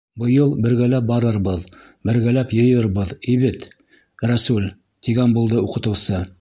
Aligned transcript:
—Быйыл 0.21 0.53
бергәләп 0.65 1.03
барырбыҙ, 1.11 1.67
бергәләп 2.09 2.55
йыйырбыҙ, 2.61 3.13
ивет, 3.35 3.69
Рәсүл, 4.33 4.69
-тигән 4.73 5.41
булды 5.41 5.65
уҡытыусы. 5.69 6.29